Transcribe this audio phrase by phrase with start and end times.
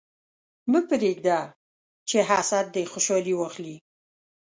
[0.71, 1.39] مه پرېږده
[2.09, 3.75] چې حسد دې خوشحالي واخلي.